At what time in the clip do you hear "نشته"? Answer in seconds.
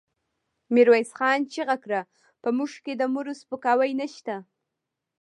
4.01-4.35